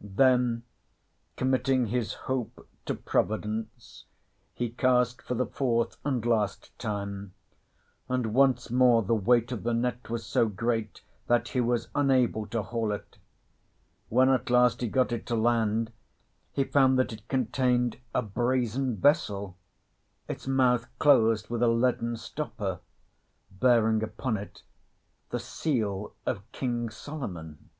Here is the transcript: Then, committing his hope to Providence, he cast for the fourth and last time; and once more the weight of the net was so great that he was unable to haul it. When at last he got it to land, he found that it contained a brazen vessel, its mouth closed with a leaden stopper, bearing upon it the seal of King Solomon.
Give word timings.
Then, 0.00 0.62
committing 1.36 1.86
his 1.88 2.12
hope 2.30 2.68
to 2.86 2.94
Providence, 2.94 4.04
he 4.54 4.70
cast 4.70 5.20
for 5.20 5.34
the 5.34 5.44
fourth 5.44 5.96
and 6.04 6.24
last 6.24 6.70
time; 6.78 7.34
and 8.08 8.32
once 8.32 8.70
more 8.70 9.02
the 9.02 9.16
weight 9.16 9.50
of 9.50 9.64
the 9.64 9.74
net 9.74 10.08
was 10.08 10.24
so 10.24 10.46
great 10.46 11.02
that 11.26 11.48
he 11.48 11.60
was 11.60 11.88
unable 11.96 12.46
to 12.46 12.62
haul 12.62 12.92
it. 12.92 13.18
When 14.08 14.28
at 14.28 14.50
last 14.50 14.82
he 14.82 14.86
got 14.88 15.10
it 15.10 15.26
to 15.26 15.34
land, 15.34 15.90
he 16.52 16.62
found 16.62 16.96
that 17.00 17.12
it 17.12 17.26
contained 17.26 17.98
a 18.14 18.22
brazen 18.22 18.98
vessel, 18.98 19.56
its 20.28 20.46
mouth 20.46 20.86
closed 21.00 21.50
with 21.50 21.60
a 21.60 21.66
leaden 21.66 22.16
stopper, 22.16 22.78
bearing 23.50 24.04
upon 24.04 24.36
it 24.36 24.62
the 25.30 25.40
seal 25.40 26.14
of 26.24 26.44
King 26.52 26.88
Solomon. 26.88 27.70